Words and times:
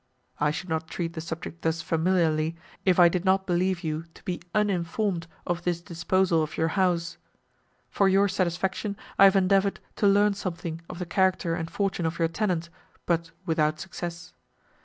I 0.39 0.49
should 0.49 0.67
not 0.67 0.87
treat 0.87 1.13
the 1.13 1.21
subject 1.21 1.61
thus 1.61 1.83
familiarly 1.83 2.55
if 2.85 2.99
I 2.99 3.07
did 3.07 3.23
not 3.23 3.45
believe 3.45 3.83
you 3.83 4.05
to 4.15 4.23
be 4.23 4.41
uninformed 4.51 5.27
of 5.45 5.61
this 5.61 5.79
disposal 5.79 6.41
of 6.41 6.57
your 6.57 6.69
house; 6.69 7.19
for 7.87 8.09
your 8.09 8.27
satisfaction 8.27 8.97
I 9.19 9.25
have 9.25 9.35
endeavoured 9.35 9.79
to 9.97 10.07
learn 10.07 10.33
something 10.33 10.81
of 10.89 10.97
the 10.97 11.05
character 11.05 11.53
and 11.53 11.69
fortune 11.69 12.07
of 12.07 12.17
your 12.17 12.29
tenant, 12.29 12.71
but 13.05 13.29
without 13.45 13.79
success. 13.79 14.33